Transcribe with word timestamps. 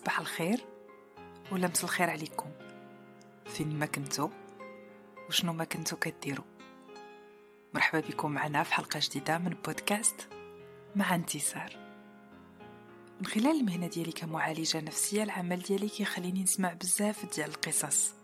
صباح 0.00 0.20
الخير 0.20 0.64
ولا 1.52 1.68
مسا 1.68 1.84
الخير 1.84 2.10
عليكم. 2.10 2.50
فين 3.46 3.78
ما 3.78 3.86
كنتو 3.86 4.30
وشنو 5.28 5.52
ما 5.52 5.64
كنتو 5.64 5.96
كديروا 5.96 6.44
مرحبا 7.74 8.00
بكم 8.00 8.32
معنا 8.32 8.62
في 8.62 8.74
حلقة 8.74 9.00
جديدة 9.02 9.38
من 9.38 9.56
بودكاست 9.66 10.28
مع 10.96 11.14
انتصار. 11.14 11.76
من 13.20 13.26
خلال 13.26 13.60
المهنة 13.60 13.86
ديالي 13.86 14.12
كمعالجة 14.12 14.80
نفسية 14.80 15.22
العمل 15.22 15.62
ديالي 15.62 15.88
كيخليني 15.88 16.42
نسمع 16.42 16.72
بزاف 16.72 17.34
ديال 17.34 17.48
القصص. 17.48 18.14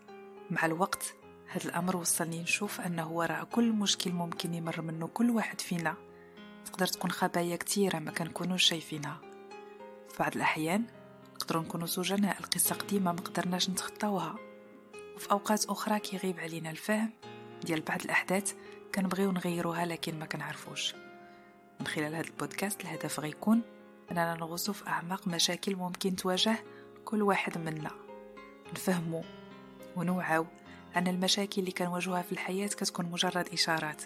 مع 0.49 0.65
الوقت 0.65 1.15
هذا 1.47 1.65
الأمر 1.65 1.97
وصلني 1.97 2.41
نشوف 2.41 2.81
أنه 2.81 3.11
وراء 3.11 3.43
كل 3.43 3.71
مشكل 3.71 4.11
ممكن 4.11 4.53
يمر 4.53 4.81
منه 4.81 5.07
كل 5.07 5.29
واحد 5.29 5.61
فينا. 5.61 5.95
تقدر 6.65 6.87
تكون 6.87 7.11
خبايا 7.11 7.55
كتيرة 7.55 7.99
ما 7.99 8.11
كنكونوش 8.11 8.63
شايفينها. 8.63 9.21
في 10.09 10.19
بعض 10.19 10.35
الأحيان 10.35 10.96
نقدروا 11.37 11.63
نكونوا 11.63 11.87
سجناء 11.87 12.39
القصة 12.39 12.75
قديمة 12.75 13.11
مقدرناش 13.11 13.69
نتخطاوها. 13.69 14.35
وفي 15.15 15.31
أوقات 15.31 15.65
أخرى 15.65 15.99
كيغيب 15.99 16.39
علينا 16.39 16.69
الفهم 16.69 17.09
ديال 17.63 17.81
بعض 17.81 18.01
الأحداث 18.01 18.53
كنبغيو 18.95 19.31
نغيروها 19.31 19.85
لكن 19.85 20.19
ما 20.19 20.25
كنعرفوش. 20.25 20.95
من 21.79 21.87
خلال 21.87 22.15
هذا 22.15 22.27
البودكاست 22.27 22.81
الهدف 22.81 23.19
غيكون 23.19 23.61
أننا 24.11 24.33
نغوصو 24.33 24.73
في 24.73 24.87
أعماق 24.87 25.27
مشاكل 25.27 25.75
ممكن 25.75 26.15
تواجه 26.15 26.63
كل 27.05 27.21
واحد 27.21 27.57
منا. 27.57 27.91
نفهمو 28.73 29.23
ونوعاو 29.95 30.45
أن 30.95 31.07
المشاكل 31.07 31.61
اللي 31.61 31.71
كنواجهوها 31.71 32.21
في 32.21 32.31
الحياة 32.31 32.67
كتكون 32.67 33.05
مجرد 33.05 33.49
إشارات. 33.53 34.01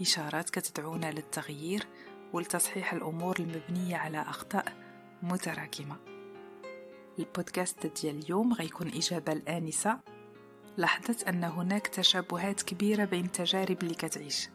إشارات 0.00 0.50
كتدعونا 0.50 1.10
للتغيير 1.10 1.86
ولتصحيح 2.32 2.92
الأمور 2.92 3.38
المبنية 3.40 3.96
على 3.96 4.20
أخطاء 4.20 4.72
متراكمة. 5.22 6.17
البودكاست 7.18 7.86
ديال 7.86 8.18
اليوم 8.18 8.52
غيكون 8.52 8.88
إجابة 8.88 9.32
الآنسة. 9.32 9.98
لاحظت 10.76 11.28
أن 11.28 11.44
هناك 11.44 11.86
تشابهات 11.86 12.62
كبيرة 12.62 13.04
بين 13.04 13.24
التجارب 13.24 13.82
اللي 13.82 13.94
كتعيش. 13.94 14.48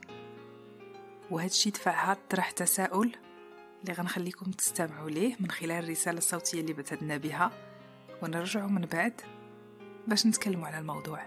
وهذا 1.32 1.48
الشيء 1.48 1.74
دفعها 1.74 2.18
طرح 2.30 2.52
تساؤل 2.52 3.12
اللي 3.82 3.94
غنخليكم 3.94 4.52
تستمعوا 4.52 5.10
ليه 5.10 5.36
من 5.40 5.52
خلال 5.52 5.84
الرسالة 5.84 6.18
الصوتية 6.18 6.62
اللي 6.62 6.74
بتدنا 6.74 7.18
بها. 7.18 7.52
ونرجعوا 8.22 8.70
من 8.70 8.82
بعد 8.82 9.22
باش 10.08 10.26
نتكلموا 10.26 10.68
على 10.68 10.80
الموضوع. 10.80 11.24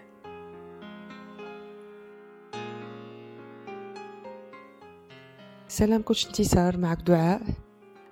سلام 5.68 6.02
كوتش 6.02 6.26
انتصار 6.26 6.76
معك 6.76 6.98
دعاء. 6.98 7.42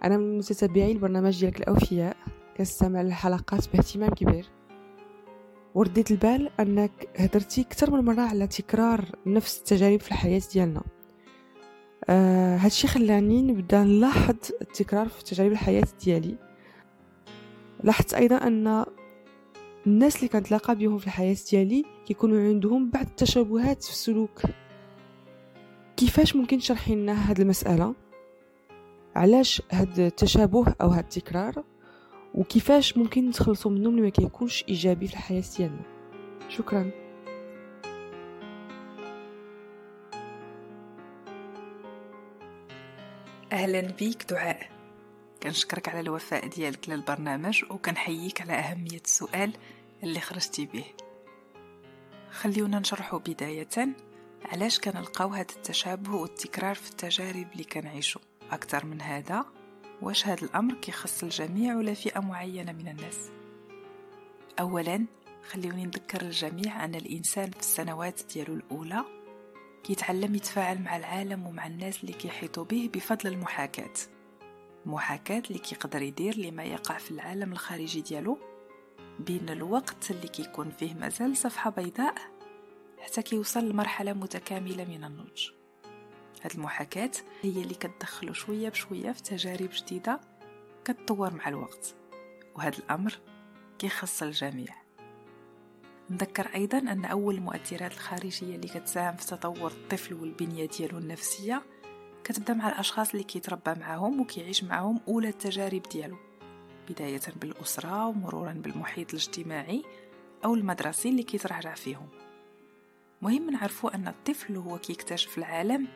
أنا 0.05 0.17
من 0.17 0.39
متتبعي 0.39 0.93
البرنامج 0.93 1.41
ديالك 1.41 1.57
الأوفياء. 1.57 2.17
كنستمع 2.57 3.03
للحلقات 3.03 3.73
باهتمام 3.73 4.11
كبير. 4.11 4.47
ورديت 5.75 6.11
البال 6.11 6.51
أنك 6.61 7.09
هدرتي 7.17 7.61
أكثر 7.61 7.91
من 7.91 8.05
مرة 8.05 8.21
على 8.21 8.47
تكرار 8.47 9.05
نفس 9.27 9.59
التجارب 9.59 10.01
في 10.01 10.09
الحياة 10.09 10.43
ديالنا. 10.53 10.83
آه 12.09 12.57
هادشي 12.57 12.87
خلاني 12.87 13.43
نبدأ 13.43 13.85
نلاحظ 13.85 14.37
التكرار 14.63 15.09
في 15.09 15.25
تجارب 15.25 15.53
الحياة 15.53 15.87
ديالي. 16.05 16.37
لاحظت 17.83 18.15
أيضا 18.15 18.37
أن 18.37 18.85
الناس 19.87 20.17
اللي 20.17 20.29
كنتلاقى 20.29 20.75
بهم 20.75 20.99
في 20.99 21.07
الحياة 21.07 21.37
ديالي 21.51 21.85
كيكونوا 22.07 22.49
عندهم 22.49 22.91
بعض 22.91 23.07
التشابهات 23.07 23.85
في 23.85 23.91
السلوك. 23.91 24.43
كيفاش 25.97 26.37
ممكن 26.37 26.59
تشرحي 26.59 26.95
لنا 26.95 27.31
هاد 27.31 27.41
المسألة؟ 27.41 27.95
علاش 29.17 29.63
هاد 29.73 29.99
التشابه 29.99 30.75
أو 30.81 30.89
هاد 30.89 31.05
التكرار؟ 31.05 31.65
وكيفاش 32.35 32.97
ممكن 32.97 33.29
نتخلصوا 33.29 33.71
منه 33.71 33.91
ملي 33.91 34.03
ما 34.03 34.09
كيكونش 34.09 34.65
إيجابي 34.69 35.07
في 35.09 35.13
الحياة 35.13 35.45
ديالنا. 35.57 35.83
شكرا. 36.49 36.91
أهلا 43.53 43.81
بيك 43.81 44.25
دعاء. 44.31 44.71
كنشكرك 45.43 45.89
على 45.89 46.01
الوفاء 46.01 46.47
ديالك 46.47 46.89
للبرنامج 46.89 47.65
وكنحييك 47.71 48.41
على 48.41 48.53
أهمية 48.53 49.01
السؤال 49.05 49.53
اللي 50.03 50.21
خرجتي 50.21 50.67
به. 50.67 50.85
خليونا 52.31 52.79
نشرحوا 52.79 53.19
بداية. 53.19 53.95
علاش 54.45 54.79
كنلقاو 54.81 55.29
هذا 55.29 55.47
التشابه 55.57 56.15
والتكرار 56.15 56.75
في 56.75 56.91
التجارب 56.91 57.47
اللي 57.53 57.65
كنعيشو؟ 57.65 58.21
أكثر 58.51 58.87
من 58.87 59.01
هذا 59.01 59.45
واش 60.03 60.27
هذا 60.27 60.43
الأمر 60.43 60.75
كيخص 60.75 61.23
الجميع 61.23 61.77
ولا 61.77 61.95
فئة 61.95 62.21
معينة 62.21 62.73
من 62.73 62.89
الناس. 62.89 63.31
أولا 64.61 65.07
خليوني 65.51 65.87
نذكر 65.87 66.23
الجميع 66.23 66.85
أن 66.85 66.95
الإنسان 66.95 67.51
في 67.51 67.61
السنوات 67.61 68.21
ديالو 68.35 68.55
الأولى 68.55 69.05
كيتعلم 69.85 70.35
يتفاعل 70.35 70.83
مع 70.83 70.97
العالم 70.97 71.47
ومع 71.47 71.67
الناس 71.67 72.01
اللي 72.01 72.13
كيحيطوا 72.13 72.65
به 72.65 72.91
بفضل 72.95 73.33
المحاكاة. 73.33 73.93
محاكاة 74.87 75.43
اللي 75.49 75.59
كيقدر 75.59 76.03
يدير 76.03 76.39
لما 76.39 76.65
يقع 76.65 76.99
في 76.99 77.11
العالم 77.11 77.53
الخارجي 77.53 78.01
ديالو 78.01 78.39
بين 79.19 79.49
الوقت 79.49 80.11
اللي 80.11 80.29
كيكون 80.29 80.71
فيه 80.71 80.95
مازال 80.95 81.37
صفحة 81.37 81.71
بيضاء 81.71 82.15
حتى 82.99 83.23
كيوصل 83.23 83.69
لمرحلة 83.69 84.13
متكاملة 84.13 84.85
من 84.85 85.05
النضج. 85.05 85.49
هاد 86.45 86.53
المحاكاة 86.55 87.11
هي 87.43 87.63
اللي 87.63 87.75
كتدخلو 87.75 88.33
شوية 88.33 88.69
بشوية 88.69 89.13
في 89.13 89.23
تجارب 89.23 89.71
جديدة 89.73 90.21
كتطور 90.85 91.35
مع 91.35 91.49
الوقت 91.49 91.95
وهذا 92.55 92.79
الأمر 92.79 93.19
كيخص 93.79 94.23
الجميع. 94.23 94.75
نذكر 96.11 96.47
أيضا 96.55 96.79
أن 96.79 97.05
أول 97.05 97.35
المؤثرات 97.35 97.93
الخارجية 97.93 98.57
اللي 98.57 98.69
كتساهم 98.69 99.17
في 99.17 99.27
تطور 99.27 99.71
الطفل 99.71 100.15
والبنية 100.15 100.67
ديالو 100.67 100.99
النفسية 100.99 101.63
كتبدأ 102.25 102.55
مع 102.55 102.69
الأشخاص 102.69 103.11
اللي 103.11 103.25
كيتربى 103.25 103.81
معهم 103.81 104.21
وكيعيش 104.21 104.65
معهم 104.65 105.01
أولى 105.09 105.29
التجارب 105.29 105.83
ديالو 105.83 106.17
بداية 106.89 107.21
بالأسرة 107.37 108.07
ومرورا 108.07 108.53
بالمحيط 108.53 109.11
الاجتماعي 109.11 109.83
أو 110.45 110.55
المدرسي 110.55 111.09
اللي 111.09 111.23
كيترعرع 111.23 111.75
فيهم. 111.75 112.09
مهم 113.23 113.51
نعرفوا 113.51 113.95
أن 113.95 114.09
الطفل 114.09 114.57
هو 114.57 114.79
كيكتشف 114.79 115.39
العالم 115.39 115.89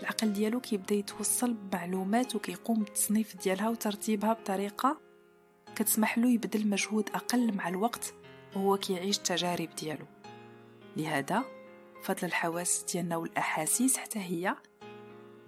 العقل 0.00 0.32
ديالو 0.32 0.60
كيبدا 0.60 0.94
يتوصل 0.94 1.54
بمعلومات 1.54 2.36
وكيقوم 2.36 2.82
بالتصنيف 2.82 3.36
ديالها 3.36 3.68
وترتيبها 3.68 4.32
بطريقة 4.32 5.00
كتسمح 5.76 6.18
له 6.18 6.30
يبذل 6.30 6.68
مجهود 6.68 7.10
أقل 7.14 7.54
مع 7.54 7.68
الوقت 7.68 8.14
وهو 8.56 8.76
كيعيش 8.76 9.18
التجارب 9.18 9.68
ديالو. 9.80 10.06
لهذا 10.96 11.44
فضل 12.02 12.26
الحواس 12.26 12.84
ديالنا 12.92 13.16
والأحاسيس 13.16 13.96
حتى 13.96 14.18
هي 14.18 14.56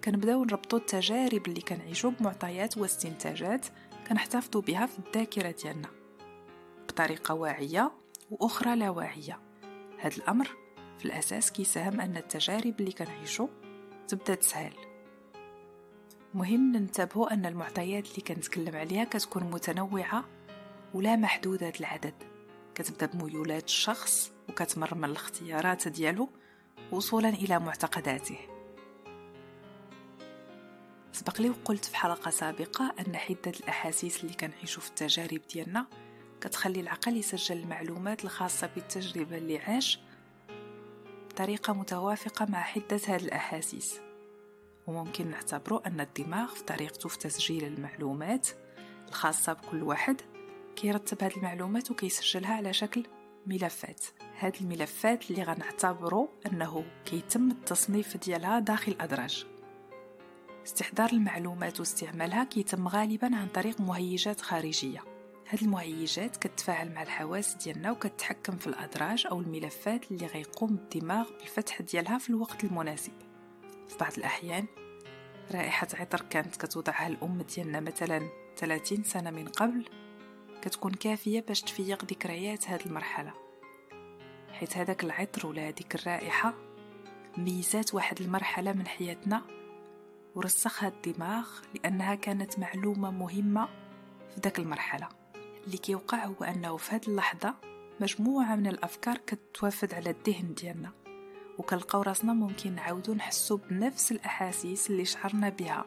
كنبداو 0.03 0.43
نربطو 0.45 0.77
التجارب 0.77 1.47
اللي 1.47 1.61
كنعيشو 1.61 2.09
بمعطيات 2.09 2.77
واستنتاجات 2.77 3.65
كنحتفظوا 4.09 4.61
بها 4.61 4.85
في 4.85 4.99
الذاكرة 4.99 5.55
ديالنا 5.63 5.89
بطريقة 6.87 7.33
واعية 7.33 7.91
وأخرى 8.31 8.75
لا 8.75 8.89
واعية. 8.89 9.39
هذا 9.99 10.15
الأمر 10.17 10.55
في 10.99 11.05
الأساس 11.05 11.51
كيساهم 11.51 12.01
أن 12.01 12.17
التجارب 12.17 12.79
اللي 12.79 12.91
كنعيشو 12.91 13.47
تبدأ 14.07 14.35
تسهل. 14.35 14.73
مهم 16.33 16.71
ننتبهوا 16.71 17.33
أن 17.33 17.45
المعطيات 17.45 18.07
اللي 18.07 18.21
كنتكلم 18.21 18.75
عليها 18.75 19.03
كتكون 19.03 19.43
متنوعة 19.43 20.25
ولا 20.93 21.15
محدودة 21.15 21.73
العدد. 21.79 22.13
كتبدأ 22.75 23.05
بميولات 23.05 23.65
الشخص 23.65 24.31
وكتمر 24.49 24.95
من 24.95 25.05
الاختيارات 25.05 25.87
ديالو 25.87 26.29
وصولا 26.91 27.29
إلى 27.29 27.59
معتقداته. 27.59 28.37
سبق 31.11 31.41
لي 31.41 31.49
وقلت 31.49 31.85
في 31.85 31.97
حلقة 31.97 32.31
سابقة 32.31 32.93
أن 32.99 33.17
حدة 33.17 33.51
الأحاسيس 33.59 34.23
اللي 34.23 34.33
كنعيشو 34.33 34.81
في 34.81 34.89
التجارب 34.89 35.41
ديالنا 35.53 35.87
كتخلي 36.41 36.79
العقل 36.79 37.17
يسجل 37.17 37.57
المعلومات 37.57 38.25
الخاصة 38.25 38.69
بالتجربة 38.75 39.37
اللي 39.37 39.57
عاش 39.57 39.99
بطريقة 41.33 41.73
متوافقة 41.73 42.45
مع 42.49 42.61
حدة 42.61 42.99
هذه 43.07 43.23
الأحاسيس. 43.23 43.99
وممكن 44.87 45.29
نعتبره 45.29 45.81
أن 45.85 45.99
الدماغ 45.99 46.47
في 46.47 46.63
طريقته 46.63 47.09
في 47.09 47.17
تسجيل 47.17 47.63
المعلومات 47.63 48.47
الخاصة 49.07 49.53
بكل 49.53 49.83
واحد 49.83 50.21
كيرتب 50.75 51.23
هذه 51.23 51.37
المعلومات 51.37 51.91
وكيسجلها 51.91 52.55
على 52.55 52.73
شكل 52.73 53.05
ملفات. 53.45 54.05
هاد 54.39 54.55
الملفات 54.61 55.31
اللي 55.31 55.43
غنعتبروا 55.43 56.27
أنه 56.45 56.85
كيتم 57.05 57.51
التصنيف 57.51 58.17
ديالها 58.17 58.59
داخل 58.59 58.91
الأدراج 58.91 59.45
استحضار 60.65 61.09
المعلومات 61.13 61.79
واستعمالها 61.79 62.43
كيتم 62.43 62.87
غالبا 62.87 63.35
عن 63.35 63.47
طريق 63.47 63.81
مهيجات 63.81 64.41
خارجية. 64.41 65.12
هاد 65.49 65.61
المهيجات 65.61 66.37
كتفاعل 66.37 66.93
مع 66.93 67.01
الحواس 67.03 67.55
ديالنا 67.55 67.91
وكتحكم 67.91 68.57
في 68.57 68.67
الأدراج 68.67 69.27
أو 69.31 69.41
الملفات 69.41 70.11
اللي 70.11 70.25
غيقوم 70.25 70.69
الدماغ 70.69 71.29
بالفتح 71.39 71.81
ديالها 71.81 72.17
في 72.17 72.29
الوقت 72.29 72.63
المناسب. 72.63 73.11
في 73.87 73.97
بعض 73.99 74.11
الأحيان 74.17 74.65
رائحة 75.51 75.87
عطر 75.93 76.21
كانت 76.21 76.55
كتوضعها 76.55 77.07
الأم 77.07 77.41
ديالنا 77.41 77.79
مثلا 77.79 78.29
30 78.57 79.03
سنة 79.03 79.31
من 79.31 79.47
قبل 79.47 79.85
كتكون 80.61 80.91
كافية 80.91 81.41
باش 81.41 81.61
تفيق 81.61 82.05
ذكريات 82.05 82.69
هاد 82.69 82.81
المرحلة. 82.85 83.33
حيت 84.51 84.77
هذاك 84.77 85.03
العطر 85.03 85.47
ولا 85.47 85.61
هذيك 85.61 85.95
الرائحة 85.95 86.53
ميزات 87.37 87.93
واحد 87.93 88.21
المرحلة 88.21 88.73
من 88.73 88.87
حياتنا 88.87 89.41
ورسخها 90.35 90.89
الدماغ 90.89 91.47
لأنها 91.75 92.15
كانت 92.15 92.59
معلومة 92.59 93.11
مهمة 93.11 93.65
في 94.35 94.41
ذاك 94.43 94.59
المرحلة. 94.59 95.22
اللي 95.65 95.77
كيوقع 95.77 96.25
هو 96.25 96.43
أنه 96.43 96.77
في 96.77 96.95
هذه 96.95 97.07
اللحظة 97.07 97.55
مجموعة 97.99 98.55
من 98.55 98.67
الأفكار 98.67 99.17
كتوافد 99.17 99.93
على 99.93 100.09
الذهن 100.09 100.53
ديالنا 100.53 100.91
وكنلقاو 101.57 102.01
راسنا 102.01 102.33
ممكن 102.33 102.75
نعاودو 102.75 103.13
نحسو 103.13 103.57
بنفس 103.57 104.11
الأحاسيس 104.11 104.89
اللي 104.89 105.05
شعرنا 105.05 105.49
بها 105.49 105.85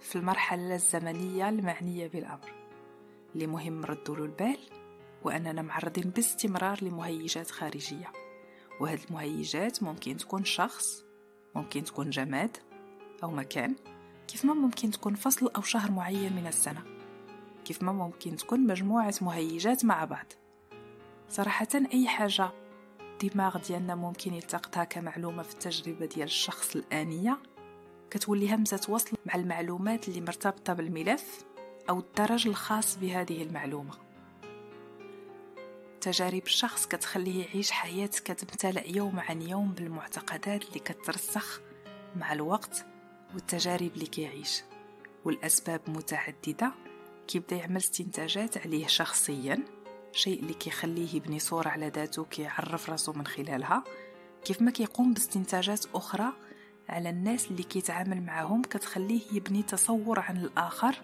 في 0.00 0.16
المرحلة 0.16 0.74
الزمنية 0.74 1.48
المعنية 1.48 2.06
بالأمر. 2.08 2.52
اللي 3.34 3.46
مهم 3.46 3.80
نردولو 3.80 4.24
البال 4.24 4.58
وأننا 5.24 5.62
معرضين 5.62 6.10
باستمرار 6.10 6.84
لمهيجات 6.84 7.50
خارجية 7.50 8.12
وهاد 8.80 9.00
المهيجات 9.08 9.82
ممكن 9.82 10.16
تكون 10.16 10.44
شخص 10.44 11.04
ممكن 11.54 11.84
تكون 11.84 12.10
جماد 12.10 12.56
أو 13.22 13.30
مكان 13.30 13.76
كيف 14.28 14.44
ما 14.44 14.54
ممكن 14.54 14.90
تكون 14.90 15.14
فصل 15.14 15.50
أو 15.56 15.62
شهر 15.62 15.90
معين 15.90 16.36
من 16.36 16.46
السنة. 16.46 16.99
كيف 17.70 17.82
ما 17.82 17.92
ممكن 17.92 18.36
تكون 18.36 18.66
مجموعة 18.66 19.14
مهيجات 19.20 19.84
مع 19.84 20.04
بعض. 20.04 20.26
صراحة 21.28 21.68
أي 21.92 22.08
حاجة 22.08 22.50
الدماغ 23.00 23.58
ديالنا 23.58 23.94
ممكن 23.94 24.34
يلتقطها 24.34 24.84
كمعلومة 24.84 25.42
في 25.42 25.52
التجربة 25.52 26.06
ديال 26.06 26.26
الشخص 26.26 26.76
الآنية. 26.76 27.38
كتولي 28.10 28.54
همزة 28.54 28.80
وصل 28.88 29.16
مع 29.26 29.34
المعلومات 29.34 30.08
اللي 30.08 30.20
مرتبطة 30.20 30.72
بالملف 30.72 31.44
أو 31.90 31.98
الدرج 31.98 32.48
الخاص 32.48 32.98
بهذه 32.98 33.42
المعلومة. 33.42 33.94
تجارب 36.00 36.42
الشخص 36.42 36.86
كتخليه 36.86 37.46
يعيش 37.46 37.70
حياة 37.70 38.06
كتمتلئ 38.06 38.96
يوم 38.96 39.20
عن 39.20 39.42
يوم 39.42 39.72
بالمعتقدات 39.72 40.64
اللي 40.64 40.78
كترسخ 40.78 41.60
مع 42.16 42.32
الوقت 42.32 42.86
والتجارب 43.34 43.90
اللي 43.94 44.06
كيعيش. 44.06 44.62
والأسباب 45.24 45.80
متعددة. 45.88 46.89
كيبدا 47.30 47.56
يعمل 47.56 47.76
استنتاجات 47.76 48.58
عليه 48.58 48.86
شخصيا 48.86 49.64
شيء 50.12 50.40
اللي 50.40 50.54
كيخليه 50.54 51.14
يبني 51.14 51.38
صورة 51.38 51.68
على 51.68 51.88
ذاته 51.88 52.24
كيعرف 52.24 52.90
راسو 52.90 53.12
من 53.12 53.26
خلالها. 53.26 53.84
كيف 54.44 54.62
ما 54.62 54.70
كيقوم 54.70 55.12
باستنتاجات 55.12 55.86
أخرى 55.94 56.32
على 56.88 57.10
الناس 57.10 57.50
اللي 57.50 57.62
كيتعامل 57.62 58.22
معهم 58.22 58.62
كتخليه 58.62 59.20
يبني 59.32 59.62
تصور 59.62 60.20
عن 60.20 60.36
الآخر 60.36 60.94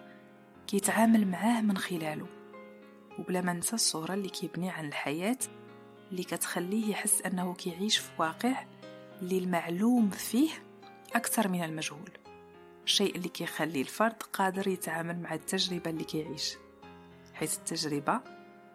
كيتعامل 0.67 1.27
معاه 1.27 1.61
من 1.61 1.77
خلاله. 1.77 2.27
وبلا 3.19 3.41
ما 3.41 3.53
ننسى 3.53 3.75
الصورة 3.75 4.13
اللي 4.13 4.29
كيبني 4.29 4.69
عن 4.69 4.87
الحياة 4.87 5.39
اللي 6.11 6.23
كتخليه 6.23 6.91
يحس 6.91 7.21
أنه 7.21 7.53
كيعيش 7.53 7.97
في 7.97 8.09
واقع 8.19 8.65
اللي 9.21 9.37
المعلوم 9.37 10.09
فيه 10.09 10.49
أكثر 11.15 11.47
من 11.47 11.63
المجهول. 11.63 12.26
الشيء 12.87 13.15
اللي 13.15 13.29
كيخلي 13.29 13.81
الفرد 13.81 14.23
قادر 14.33 14.67
يتعامل 14.67 15.19
مع 15.19 15.33
التجربة 15.33 15.89
اللي 15.89 16.03
كيعيش. 16.03 16.57
حيث 17.33 17.57
التجربة 17.57 18.21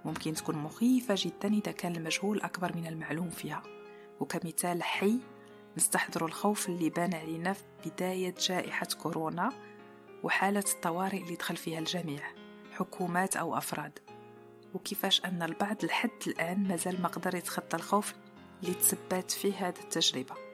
ممكن 0.05 0.35
تكون 0.35 0.56
مخيفة 0.56 1.14
جدا 1.19 1.49
إذا 1.49 1.73
كان 1.73 1.97
المجهول 1.97 2.41
أكبر 2.41 2.76
من 2.76 2.87
المعلوم 2.87 3.31
فيها. 3.31 3.62
وكمثال 4.20 4.82
حي 4.82 5.19
نستحضر 5.76 6.26
الخوف 6.26 6.69
اللي 6.69 6.91
بان 6.91 7.14
علينا 7.14 7.53
في 7.53 7.62
بداية 7.87 8.35
جائحة 8.41 8.87
كورونا 9.03 9.53
وحالة 10.23 10.65
الطوارئ 10.75 11.23
اللي 11.23 11.37
دخل 11.37 11.56
فيها 11.56 11.79
الجميع 11.79 12.23
حكومات 12.73 13.37
أو 13.37 13.56
أفراد. 13.56 13.99
وكيفاش 14.75 15.25
أن 15.25 15.43
البعض 15.43 15.85
لحد 15.85 16.11
الآن 16.26 16.69
مازال 16.69 17.03
ما 17.03 17.08
قدر 17.08 17.35
يتخطى 17.35 17.76
الخوف 17.76 18.15
اللي 18.62 18.75
تسبات 18.75 19.31
فيه 19.31 19.69
هذه 19.69 19.81
التجربة. 19.81 20.52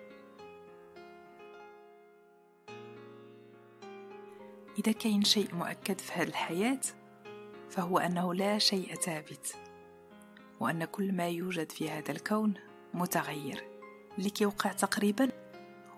إذا 4.78 4.92
كاين 4.92 5.24
شيء 5.24 5.54
مؤكد 5.54 6.00
في 6.00 6.12
هذه 6.12 6.28
الحياة 6.28 6.80
فهو 7.70 7.98
أنه 7.98 8.34
لا 8.34 8.58
شيء 8.58 8.94
ثابت 8.94 9.56
وأن 10.60 10.84
كل 10.84 11.12
ما 11.12 11.28
يوجد 11.28 11.72
في 11.72 11.90
هذا 11.90 12.12
الكون 12.12 12.54
متغير. 12.94 13.64
اللي 14.18 14.30
كيوقع 14.30 14.72
تقريبا 14.72 15.28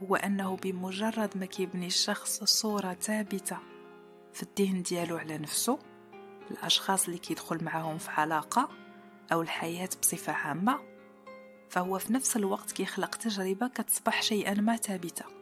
هو 0.03 0.17
أنه 0.17 0.57
بمجرد 0.57 1.31
ما 1.37 1.47
كيبني 1.47 1.87
الشخص 1.87 2.45
صورة 2.45 2.95
ثابتة 2.95 3.59
في 4.33 4.43
الذهن 4.43 4.83
ديالو 4.83 5.17
على 5.17 5.39
نفسه 5.39 5.79
الأشخاص 6.51 7.07
اللي 7.07 7.19
كيدخل 7.19 7.65
معهم 7.65 7.99
في 7.99 8.11
علاقة 8.11 8.69
أو 9.33 9.43
الحياة 9.43 9.89
بصفة 10.03 10.33
عامة 10.33 10.81
فهو 11.71 11.99
في 11.99 12.13
نفس 12.13 12.37
الوقت 12.37 12.73
كيخلق 12.73 13.15
تجربة 13.15 13.69
كتصبح 13.69 14.23
شيئا 14.23 14.55
ما 14.55 14.77
ثابتة. 14.77 15.40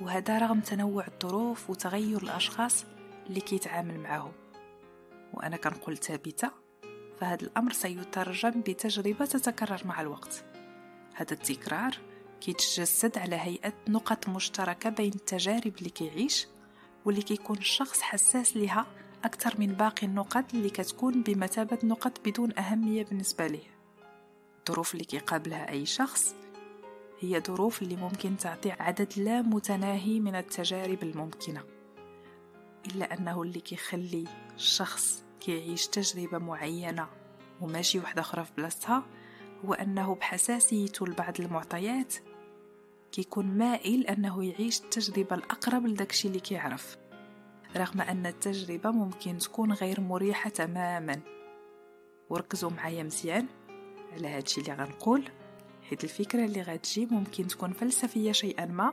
وهذا 0.00 0.38
رغم 0.38 0.60
تنوع 0.60 1.06
الظروف 1.06 1.70
وتغير 1.70 2.22
الأشخاص 2.22 2.84
اللي 3.26 3.40
كيتعامل 3.40 4.00
معهم 4.00 4.32
وأنا 5.34 5.56
كنقول 5.56 5.96
ثابتة 5.96 6.50
فهذا 7.20 7.42
الأمر 7.42 7.72
سيترجم 7.72 8.50
بتجربة 8.50 9.24
تتكرر 9.24 9.80
مع 9.84 10.00
الوقت. 10.00 10.44
هذا 11.14 11.32
التكرار 11.32 11.98
كيتجسد 12.40 13.18
على 13.18 13.36
هيئة 13.36 13.72
نقط 13.88 14.28
مشتركة 14.28 14.90
بين 14.90 15.12
التجارب 15.14 15.72
اللي 15.78 15.90
كيعيش 15.90 16.46
واللي 17.04 17.22
كيكون 17.22 17.58
الشخص 17.58 18.00
حساس 18.00 18.56
لها 18.56 18.86
أكثر 19.24 19.54
من 19.58 19.66
باقي 19.66 20.06
النقط 20.06 20.54
اللي 20.54 20.70
كتكون 20.70 21.22
بمثابة 21.22 21.78
نقط 21.84 22.28
بدون 22.28 22.58
أهمية 22.58 23.04
بالنسبة 23.04 23.46
ليه. 23.46 23.76
الظروف 24.58 24.92
اللي 24.92 25.04
كيقابلها 25.04 25.70
أي 25.70 25.86
شخص 25.86 26.34
هي 27.20 27.42
ظروف 27.46 27.82
اللي 27.82 27.96
ممكن 27.96 28.36
تعطي 28.36 28.70
عدد 28.70 29.12
لا 29.16 29.42
متناهي 29.42 30.20
من 30.20 30.34
التجارب 30.36 31.02
الممكنة. 31.02 31.62
إلا 32.86 33.14
أنه 33.14 33.42
اللي 33.42 33.60
كيخلي 33.60 34.24
الشخص 34.54 35.24
كيعيش 35.40 35.86
تجربة 35.86 36.38
معينة 36.38 37.06
وماشي 37.60 37.98
واحدة 37.98 38.20
أخرى 38.20 38.44
في 38.44 38.52
بلاصتها 38.56 39.02
هو 39.64 39.74
أنه 39.74 40.14
بحساسيته 40.14 41.06
لبعض 41.06 41.40
المعطيات 41.40 42.14
كيكون 43.12 43.46
مائل 43.46 44.06
أنه 44.06 44.44
يعيش 44.44 44.80
التجربة 44.80 45.36
الأقرب 45.36 45.86
لداكشي 45.86 46.28
اللي 46.28 46.40
كيعرف 46.40 46.96
رغم 47.76 48.00
أن 48.00 48.26
التجربة 48.26 48.90
ممكن 48.90 49.38
تكون 49.38 49.72
غير 49.72 50.00
مريحة 50.00 50.50
تماما. 50.50 51.20
وركزوا 52.30 52.70
معايا 52.70 53.02
مزيان 53.02 53.46
على 54.12 54.28
هادشي 54.28 54.60
اللي 54.60 54.72
غنقول. 54.72 55.28
حيت 55.90 56.04
الفكرة 56.04 56.44
اللي 56.44 56.62
غتجي 56.62 57.06
ممكن 57.06 57.46
تكون 57.46 57.72
فلسفية 57.72 58.32
شيئا 58.32 58.66
ما 58.66 58.92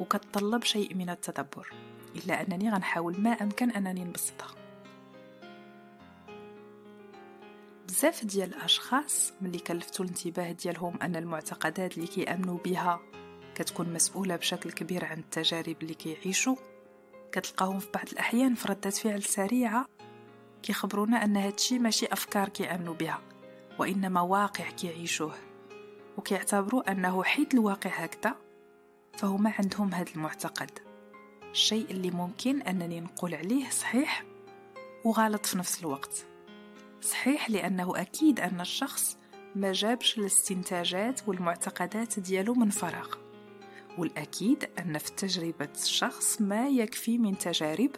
وكتطلب 0.00 0.64
شيء 0.64 0.94
من 0.94 1.10
التدبر 1.10 1.72
إلا 2.16 2.42
أنني 2.42 2.70
غنحاول 2.70 3.20
ما 3.20 3.30
أمكن 3.30 3.70
أنني 3.70 4.04
نبسطها. 4.04 4.54
بزاف 7.88 8.24
ديال 8.24 8.54
الأشخاص 8.54 9.32
ملي 9.40 9.58
كلفتوا 9.58 10.04
الانتباه 10.04 10.52
ديالهم 10.52 10.98
أن 11.02 11.16
المعتقدات 11.16 11.96
اللي 11.96 12.06
كيأمنوا 12.06 12.58
بها 12.58 13.00
كتكون 13.54 13.92
مسؤولة 13.92 14.36
بشكل 14.36 14.72
كبير 14.72 15.04
عن 15.04 15.18
التجارب 15.18 15.76
اللي 15.82 15.94
كيعيشوا. 15.94 16.56
كتلقاهم 17.32 17.78
في 17.78 17.88
بعض 17.94 18.06
الأحيان 18.12 18.54
في 18.54 18.68
ردة 18.68 18.90
فعل 18.90 19.22
سريعة 19.22 19.86
كيخبرونا 20.62 21.24
أن 21.24 21.36
هادشي 21.36 21.78
ماشي 21.78 22.06
أفكار 22.06 22.48
كيأمنوا 22.48 22.94
بها 22.94 23.20
وإنما 23.78 24.20
واقع 24.20 24.70
كيعيشوه. 24.70 25.47
وكيعتبروا 26.18 26.92
أنه 26.92 27.24
حيت 27.24 27.54
الواقع 27.54 27.90
هكذا 27.90 28.36
فهما 29.18 29.52
عندهم 29.58 29.94
هذا 29.94 30.10
المعتقد. 30.16 30.70
الشيء 31.50 31.90
اللي 31.90 32.10
ممكن 32.10 32.62
أنني 32.62 33.00
نقول 33.00 33.34
عليه 33.34 33.70
صحيح 33.70 34.24
وغلط 35.04 35.46
في 35.46 35.58
نفس 35.58 35.80
الوقت. 35.80 36.26
صحيح 37.00 37.50
لأنه 37.50 38.00
أكيد 38.00 38.40
أن 38.40 38.60
الشخص 38.60 39.18
ما 39.54 39.72
جابش 39.72 40.18
الاستنتاجات 40.18 41.28
والمعتقدات 41.28 42.20
ديالو 42.20 42.54
من 42.54 42.70
فراغ. 42.70 43.08
والأكيد 43.98 44.70
أن 44.78 44.98
في 44.98 45.12
تجربة 45.12 45.68
الشخص 45.74 46.40
ما 46.40 46.68
يكفي 46.68 47.18
من 47.18 47.38
تجارب 47.38 47.90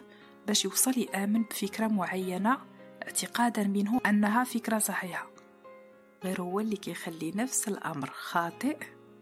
باش 0.47 0.65
يوصل 0.65 0.93
يآمن 0.97 1.43
بفكرة 1.43 1.87
معينة 1.87 2.57
اعتقادا 3.03 3.63
منه 3.63 4.01
أنها 4.05 4.43
فكرة 4.43 4.77
صحيحة. 4.77 5.30
غير 6.23 6.41
هو 6.41 6.59
اللي 6.59 6.75
كيخلي 6.75 7.31
نفس 7.35 7.67
الأمر 7.67 8.09
خاطئ 8.09 8.77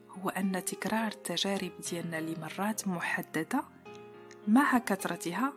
هو 0.10 0.29
أن 0.29 0.65
تكرار 0.65 1.08
التجارب 1.08 1.72
ديالنا 1.89 2.22
لمرات 2.22 2.88
محددة 2.88 3.63
مع 4.48 4.77
كثرتها 4.77 5.53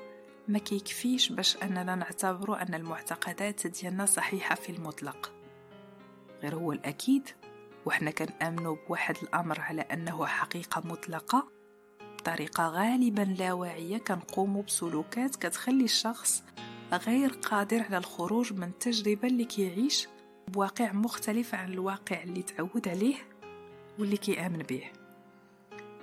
ما 0.49 0.59
كيكفيش 0.59 1.33
باش 1.33 1.57
أننا 1.57 1.95
نعتبر 1.95 2.63
أن 2.63 2.75
المعتقدات 2.75 3.67
ديالنا 3.67 4.07
صحيحة 4.07 4.55
في 4.55 4.73
المطلق. 4.73 5.33
غير 6.43 6.55
هو 6.55 6.73
الأكيد 6.73 7.29
وحنا 7.87 8.11
كنآمنوا 8.11 8.77
بواحد 8.89 9.17
الأمر 9.23 9.61
على 9.61 9.83
أنه 9.83 10.27
حقيقة 10.27 10.83
مطلقة 10.85 11.49
بطريقة 12.19 12.69
غالبا 12.69 13.23
لا 13.23 13.53
واعية 13.53 13.99
كنقوموا 13.99 14.63
بسلوكات 14.63 15.37
كتخلي 15.37 15.85
الشخص 15.85 16.43
غير 16.93 17.31
قادر 17.31 17.83
على 17.83 17.97
الخروج 17.97 18.53
من 18.53 18.69
التجربة 18.69 19.29
اللي 19.29 19.45
كيعيش 19.45 20.09
بواقع 20.49 20.93
مختلف 20.93 21.55
عن 21.55 21.73
الواقع 21.73 22.23
اللي 22.23 22.43
تعود 22.43 22.89
عليه 22.89 23.17
واللي 23.99 24.17
كيآمن 24.17 24.59
به. 24.59 24.85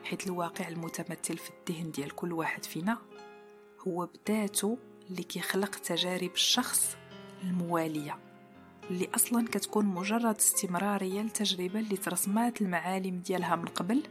حيث 0.03 0.27
الواقع 0.27 0.67
المتمثل 0.67 1.37
في 1.37 1.49
الذهن 1.49 1.91
ديال 1.91 2.15
كل 2.15 2.33
واحد 2.33 2.65
فينا 2.65 2.97
هو 3.87 4.09
بذاته 4.27 4.77
اللي 5.09 5.23
كيخلق 5.23 5.75
تجارب 5.75 6.31
الشخص 6.33 6.97
الموالية 7.43 8.17
اللي 8.89 9.09
أصلا 9.15 9.45
كتكون 9.45 9.85
مجرد 9.85 10.35
استمرارية 10.35 11.21
لتجربة 11.21 11.79
اللي 11.79 11.97
ترسمات 11.97 12.61
المعالم 12.61 13.19
ديالها 13.19 13.55
من 13.55 13.65
قبل 13.65 14.03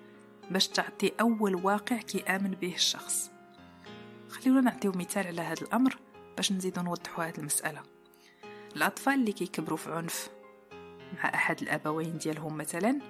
باش 0.51 0.69
تعطي 0.69 1.13
أول 1.21 1.55
واقع 1.55 1.97
كيآمن 1.97 2.51
به 2.51 2.75
الشخص. 2.75 3.31
خلينا 4.29 4.61
نعطيو 4.61 4.93
مثال 4.93 5.27
على 5.27 5.41
هذا 5.41 5.63
الأمر 5.63 5.99
باش 6.37 6.53
نزيدو 6.53 6.83
نوضحو 6.83 7.23
هذه 7.23 7.39
المسألة. 7.39 7.83
الأطفال 8.77 9.15
اللي 9.15 9.33
كيكبروا 9.33 9.77
في 9.79 9.93
عنف. 9.93 10.31
مع 11.17 11.35
أحد 11.35 11.63
الأبوين 11.63 12.19
ديالهم 12.19 12.57
مثلا 12.57 13.01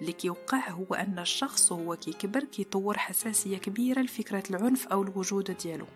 اللي 0.00 0.12
كيوقع 0.12 0.70
هو 0.70 0.94
أن 0.94 1.18
الشخص 1.18 1.72
وهو 1.72 1.96
كيكبر 1.96 2.44
كيطور 2.44 2.98
حساسية 2.98 3.58
كبيرة 3.58 4.00
لفكرة 4.00 4.42
العنف 4.50 4.88
أو 4.88 5.02
الوجود 5.02 5.50
ديالو. 5.50 5.86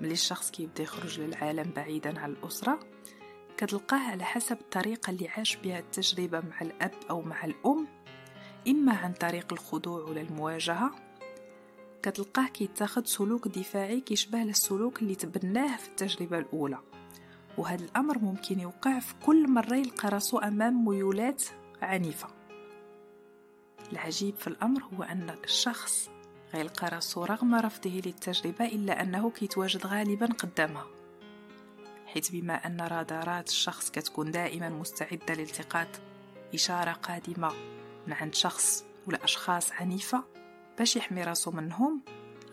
ملي 0.00 0.12
الشخص 0.12 0.50
كيبدأ 0.50 0.82
يخرج 0.82 1.20
للعالم 1.20 1.70
بعيدا 1.76 2.20
عن 2.20 2.30
الأسرة 2.30 2.80
كتلقاه 3.56 4.10
على 4.10 4.24
حسب 4.24 4.60
الطريقة 4.60 5.10
اللي 5.10 5.28
عاش 5.28 5.56
بها 5.56 5.78
التجربة 5.78 6.40
مع 6.40 6.60
الأب 6.60 6.94
أو 7.10 7.22
مع 7.22 7.44
الأم 7.44 7.86
إما 8.68 8.92
عن 8.92 9.12
طريق 9.12 9.52
الخضوع 9.52 10.02
ولا 10.02 10.20
المواجهة. 10.20 10.90
كتلقاه 12.02 12.48
كيتاخد 12.48 13.06
سلوك 13.06 13.48
دفاعي 13.48 14.00
كيشبه 14.00 14.38
للسلوك 14.38 15.02
اللي 15.02 15.14
تبناه 15.14 15.76
في 15.76 15.88
التجربة 15.88 16.38
الأولى. 16.38 16.78
وهذا 17.58 17.84
الأمر 17.84 18.18
ممكن 18.18 18.60
يوقع 18.60 18.98
في 18.98 19.14
كل 19.26 19.50
مرة 19.50 19.74
يلقى 19.74 20.08
راسو 20.08 20.38
أمام 20.38 20.84
ميولات 20.84 21.44
عنيفة. 21.82 22.28
العجيب 23.92 24.34
في 24.36 24.46
الأمر 24.46 24.82
هو 24.82 25.02
أن 25.02 25.36
الشخص 25.44 26.10
غيلقى 26.54 26.88
راسو 26.88 27.24
رغم 27.24 27.54
رفضه 27.54 28.02
للتجربة 28.04 28.64
إلا 28.64 29.02
أنه 29.02 29.30
كيتواجد 29.30 29.86
غالبا 29.86 30.26
قدامها. 30.26 30.86
حيث 32.06 32.30
بما 32.30 32.54
أن 32.66 32.80
رادارات 32.80 33.48
الشخص 33.48 33.90
كتكون 33.90 34.30
دائما 34.30 34.68
مستعدة 34.68 35.34
لالتقاط 35.34 35.88
إشارة 36.54 36.92
قادمة 36.92 37.52
من 38.06 38.12
عند 38.12 38.34
شخص 38.34 38.84
ولا 39.06 39.24
أشخاص 39.24 39.72
عنيفة 39.72 40.24
باش 40.78 40.96
يحمي 40.96 41.22
راسو 41.24 41.50
منهم 41.50 42.00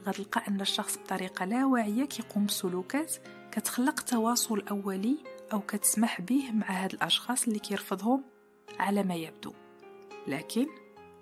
غتلقى 0.08 0.48
أن 0.48 0.62
الشخص 0.62 0.98
بطريقة 0.98 1.46
لا 1.46 1.66
واعية 1.66 2.06
كيقوم 2.06 2.46
بسلوكات 2.46 3.16
كتخلق 3.54 4.00
تواصل 4.00 4.64
أولي 4.68 5.18
أو 5.54 5.62
كتسمح 5.62 6.22
به 6.22 6.52
مع 6.52 6.84
هاد 6.84 6.94
الأشخاص 6.94 7.48
اللي 7.48 7.60
كيرفضهم 7.60 8.24
على 8.80 9.04
ما 9.04 9.16
يبدو. 9.16 9.54
لكن 10.28 10.68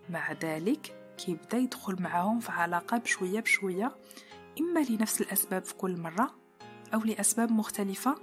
مع 0.10 0.32
ذلك 0.32 1.14
كيبدا 1.18 1.58
يدخل 1.58 2.02
معهم 2.02 2.40
في 2.40 2.52
علاقة 2.52 2.98
بشوية 2.98 3.40
بشوية 3.40 3.96
إما 4.60 4.80
لنفس 4.80 5.22
الأسباب 5.22 5.64
في 5.64 5.74
كل 5.74 5.98
مرة 5.98 6.36
أو 6.94 7.00
لأسباب 7.00 7.52
مختلفة 7.52 8.16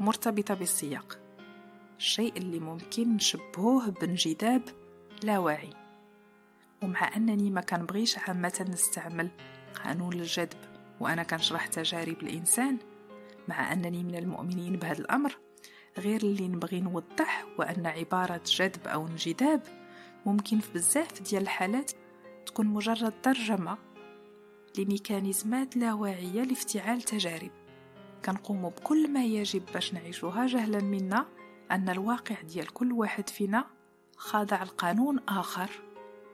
مرتبطة 0.00 0.54
بالسياق. 0.54 1.18
الشيء 1.98 2.36
اللي 2.36 2.58
ممكن 2.58 3.14
نشبهوه 3.14 3.90
بانجذاب 3.90 4.62
لا 5.22 5.38
واعي 5.38 5.70
ومع 6.82 7.16
أنني 7.16 7.50
ما 7.50 7.60
كنبغيش 7.60 8.18
عامة 8.18 8.66
نستعمل 8.70 9.30
قانون 9.84 10.12
الجذب 10.12 10.58
وأنا 11.00 11.22
كنشرح 11.22 11.66
تجارب 11.66 12.22
الإنسان 12.22 12.78
مع 13.48 13.72
أنني 13.72 14.04
من 14.04 14.14
المؤمنين 14.14 14.76
بهذا 14.76 14.98
الأمر 14.98 15.38
غير 15.98 16.22
اللي 16.22 16.48
نبغي 16.48 16.80
نوضح 16.80 17.46
وأن 17.58 17.86
عبارة 17.86 18.40
جذب 18.46 18.88
أو 18.88 19.06
انجذاب 19.06 19.62
ممكن 20.26 20.58
في 20.58 20.72
بزاف 20.72 21.22
ديال 21.22 21.42
الحالات 21.42 21.92
تكون 22.46 22.66
مجرد 22.66 23.12
ترجمة 23.22 23.78
لميكانيزمات 24.78 25.76
لا 25.76 25.92
واعية 25.92 26.42
لافتعال 26.42 27.02
تجارب. 27.02 27.50
كنقوم 28.24 28.68
بكل 28.68 29.12
ما 29.12 29.24
يجب 29.24 29.62
باش 29.74 29.94
نعيشوها 29.94 30.46
جهلا 30.46 30.82
منا 30.82 31.26
أن 31.70 31.88
الواقع 31.88 32.40
ديال 32.40 32.66
كل 32.66 32.92
واحد 32.92 33.28
فينا 33.28 33.64
خاضع 34.16 34.62
لقانون 34.62 35.20
آخر 35.28 35.70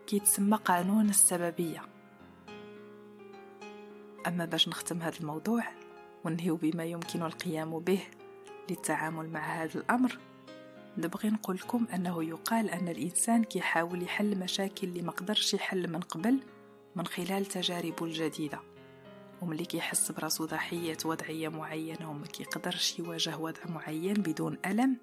كيتسمى 0.06 0.56
قانون 0.56 1.08
السببية. 1.08 1.82
أما 4.26 4.44
باش 4.44 4.68
نختم 4.68 5.02
هذا 5.02 5.20
الموضوع 5.20 5.64
ونهيو 6.24 6.56
بما 6.56 6.84
يمكن 6.84 7.22
القيام 7.22 7.78
به 7.78 8.00
للتعامل 8.70 9.30
مع 9.30 9.62
هذا 9.62 9.80
الأمر. 9.80 10.18
نبغي 10.98 11.30
نقول 11.30 11.56
لكم 11.56 11.86
أنه 11.94 12.24
يقال 12.24 12.70
أن 12.70 12.88
الإنسان 12.88 13.44
كيحاول 13.44 14.02
يحل 14.02 14.38
مشاكل 14.38 14.88
اللي 14.88 15.02
مقدرش 15.02 15.54
يحل 15.54 15.92
من 15.92 16.00
قبل 16.00 16.40
من 16.96 17.06
خلال 17.06 17.46
تجاربه 17.46 18.06
الجديدة. 18.06 18.60
وملي 19.42 19.64
كيحس 19.64 20.12
براسو 20.12 20.44
ضحية 20.44 20.96
وضعية 21.04 21.48
معينة 21.48 22.10
وما 22.10 22.26
كيقدرش 22.26 22.98
يواجه 22.98 23.38
وضع 23.38 23.60
معين 23.66 24.14
بدون 24.14 24.58
ألم 24.66 24.96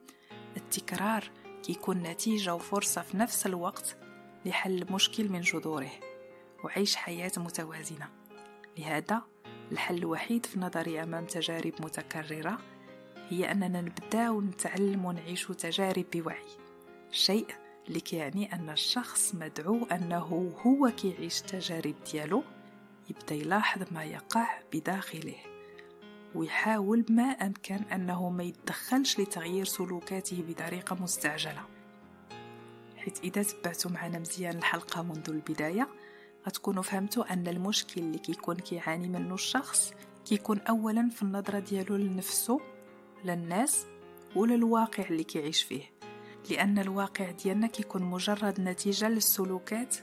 التكرار 0.58 1.32
كيكون 1.64 1.98
نتيجة 1.98 2.56
وفرصة 2.56 3.02
في 3.02 3.18
نفس 3.18 3.46
الوقت 3.46 3.98
لحل 4.46 4.86
مشكل 4.92 5.30
من 5.30 5.42
جذوره. 5.42 5.92
وعيش 6.64 6.96
حياة 6.96 7.32
متوازنة. 7.38 8.10
لهذا 8.78 9.22
الحل 9.72 9.98
الوحيد 9.98 10.46
في 10.46 10.60
نظري 10.60 11.04
أمام 11.04 11.26
تجارب 11.26 11.74
متكررة 11.80 12.58
هي 13.30 13.52
أننا 13.52 13.82
نبدأ 13.82 14.30
ونتعلم 14.30 15.06
ونعيش 15.06 15.46
تجارب 15.48 16.06
بوعي. 16.14 16.46
شيء 17.12 17.48
اللي 17.88 18.00
كيعني 18.00 18.54
أن 18.54 18.70
الشخص 18.70 19.36
مدعو 19.36 19.86
أنه 19.86 20.54
هو 20.66 20.92
كيعيش 20.98 21.42
التجارب 21.42 21.96
ديالو 22.12 22.44
يبدأ 23.10 23.36
يلاحظ 23.36 23.82
ما 23.92 24.04
يقع 24.04 24.60
بداخله 24.74 25.36
ويحاول 26.36 27.06
ما 27.10 27.24
أمكن 27.24 27.76
أنه 27.76 28.30
ما 28.30 28.44
يتدخلش 28.44 29.20
لتغيير 29.20 29.66
سلوكاته 29.66 30.44
بطريقة 30.48 30.96
مستعجلة. 31.02 31.66
حيث 32.98 33.20
إذا 33.20 33.44
تبعتوا 33.44 33.92
معنا 33.92 34.20
مزيان 34.20 34.58
الحلقة 34.58 35.04
منذ 35.04 35.30
البداية 35.30 35.88
غتكونوا 36.48 36.84
فهمتوا 36.84 37.34
أن 37.34 37.48
المشكل 37.48 38.02
اللي 38.02 38.18
كيكون 38.18 38.56
كيعاني 38.56 39.08
منه 39.08 39.34
الشخص 39.34 39.94
كيكون 40.26 40.60
أولا 40.60 41.10
في 41.10 41.24
النظرة 41.24 41.60
ديالو 41.60 41.96
لنفسه 41.96 42.60
للناس 43.26 43.86
وللواقع 44.36 45.04
اللي 45.04 45.24
كيعيش 45.24 45.64
فيه. 45.64 45.92
لأن 46.50 46.80
الواقع 46.80 47.32
ديالنا 47.32 47.68
كيكون 47.68 48.04
مجرد 48.04 48.62
نتيجة 48.62 49.10
للسلوكات 49.10 49.96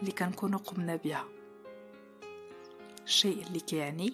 اللي 0.00 0.12
كنكونوا 0.12 0.58
قمنا 0.58 0.96
بها. 0.96 1.24
الشيء 3.04 3.46
اللي 3.46 3.60
كيعني 3.60 4.12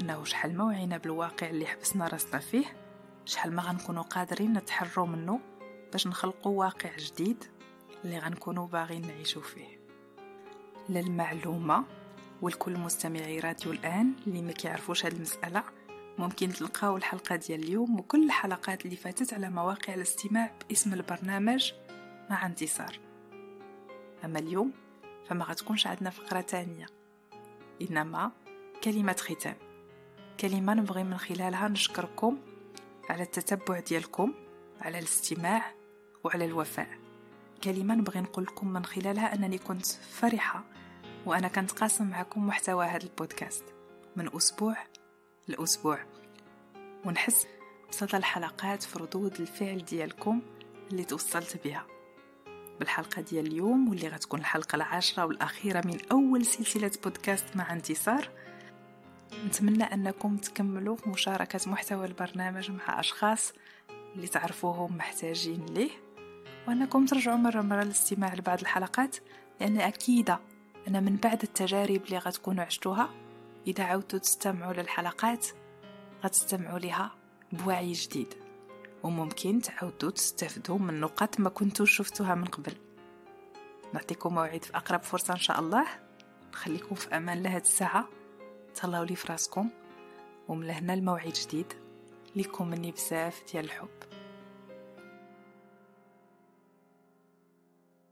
إنه 0.00 0.24
شحال 0.24 0.56
ما 0.56 0.64
وعينا 0.64 0.96
بالواقع 0.96 1.50
اللي 1.50 1.66
حبسنا 1.66 2.08
راسنا 2.08 2.38
فيه 2.38 2.64
شحال 3.24 3.52
ما 3.52 3.62
غنكونوا 3.62 4.02
قادرين 4.02 4.52
نتحروا 4.52 5.06
منه 5.06 5.40
باش 5.92 6.06
نخلقوا 6.06 6.58
واقع 6.58 6.96
جديد 6.96 7.44
اللي 8.04 8.18
غنكونوا 8.18 8.66
باغيين 8.66 9.06
نعيشوا 9.06 9.42
فيه. 9.42 9.73
للمعلومة 10.88 11.84
والكل 12.42 12.78
مستمعي 12.78 13.40
راديو 13.40 13.72
الآن 13.72 14.12
اللي 14.26 14.42
ما 14.42 14.52
كيعرفوش 14.52 15.06
هذه 15.06 15.12
المسألة 15.12 15.64
ممكن 16.18 16.48
تلقاو 16.48 16.96
الحلقة 16.96 17.36
ديال 17.36 17.62
اليوم 17.62 18.00
وكل 18.00 18.24
الحلقات 18.24 18.84
اللي 18.84 18.96
فاتت 18.96 19.34
على 19.34 19.50
مواقع 19.50 19.94
الاستماع 19.94 20.52
باسم 20.68 20.92
البرنامج 20.92 21.72
مع 22.30 22.46
انتصار. 22.46 22.98
أما 24.24 24.38
اليوم 24.38 24.72
فما 25.28 25.44
غتكونش 25.44 25.86
عندنا 25.86 26.10
فقرة 26.10 26.40
تانية. 26.40 26.86
إنما 27.82 28.30
كلمة 28.84 29.16
ختام. 29.20 29.56
كلمة 30.40 30.74
نبغي 30.74 31.04
من 31.04 31.18
خلالها 31.18 31.68
نشكركم 31.68 32.38
على 33.10 33.22
التتبع 33.22 33.80
ديالكم 33.80 34.34
على 34.80 34.98
الاستماع 34.98 35.72
وعلى 36.24 36.44
الوفاء. 36.44 37.03
كلمة 37.64 37.94
نبغي 37.94 38.20
نقول 38.20 38.44
لكم 38.44 38.68
من 38.68 38.84
خلالها 38.84 39.34
أنني 39.34 39.58
كنت 39.58 39.86
فرحة 39.86 40.64
وأنا 41.26 41.48
كنت 41.48 41.70
قاسم 41.70 42.10
معكم 42.10 42.46
محتوى 42.46 42.86
هذا 42.86 43.04
البودكاست. 43.04 43.64
من 44.16 44.36
أسبوع 44.36 44.76
لأسبوع. 45.48 45.98
ونحس 47.04 47.46
بصدى 47.88 48.16
الحلقات 48.16 48.82
في 48.82 48.98
ردود 48.98 49.40
الفعل 49.40 49.84
ديالكم 49.84 50.42
اللي 50.90 51.04
توصلت 51.04 51.60
بها. 51.64 51.86
بالحلقة 52.78 53.22
ديال 53.22 53.46
اليوم 53.46 53.88
واللي 53.88 54.08
غتكون 54.08 54.40
الحلقة 54.40 54.76
العاشرة 54.76 55.24
والأخيرة 55.24 55.86
من 55.86 55.98
أول 56.12 56.46
سلسلة 56.46 56.90
بودكاست 57.04 57.56
مع 57.56 57.72
انتصار 57.72 58.28
نتمنى 59.46 59.84
أنكم 59.84 60.36
تكملوا 60.36 60.96
مشاركة 61.06 61.60
محتوى 61.66 62.06
البرنامج 62.06 62.70
مع 62.70 63.00
أشخاص 63.00 63.52
اللي 64.16 64.28
تعرفوهم 64.28 64.96
محتاجين 64.96 65.66
ليه. 65.66 66.03
وأنكم 66.68 67.06
ترجعوا 67.06 67.36
مرة 67.36 67.62
مرة 67.62 67.82
للاستماع 67.82 68.34
لبعض 68.34 68.60
الحلقات 68.60 69.16
لأن 69.60 69.80
أكيدة 69.80 70.40
أنا 70.88 71.00
من 71.00 71.16
بعد 71.16 71.42
التجارب 71.42 72.04
اللي 72.04 72.18
غتكونوا 72.18 72.64
عشتوها. 72.64 73.10
إذا 73.66 73.84
عودتوا 73.84 74.18
تستمعوا 74.18 74.72
للحلقات 74.72 75.46
غتستمعوا 76.24 76.78
ليها 76.78 77.14
بوعي 77.52 77.92
جديد. 77.92 78.34
وممكن 79.02 79.60
تعاودوا 79.60 80.10
تستافدوا 80.10 80.78
من 80.78 81.00
نقاط 81.00 81.40
ما 81.40 81.48
كنتوش 81.50 81.96
شفتوها 81.96 82.34
من 82.34 82.44
قبل. 82.44 82.72
نعطيكم 83.94 84.34
موعد 84.34 84.64
في 84.64 84.76
أقرب 84.76 85.02
فرصة 85.02 85.34
إن 85.34 85.38
شاء 85.38 85.60
الله. 85.60 85.86
نخليكم 86.52 86.94
في 86.94 87.16
أمان 87.16 87.38
الله 87.38 87.54
هاد 87.56 87.60
الساعة. 87.60 88.08
تهلاو 88.74 89.04
لي 89.04 89.16
فراسكم 89.16 89.70
ومن 90.48 90.70
هنا 90.70 90.94
الموعد 90.94 91.32
جديد. 91.32 91.72
ليكم 92.36 92.68
مني 92.68 92.90
بزاف 92.90 93.42
ديال 93.52 93.64
الحب. 93.64 94.13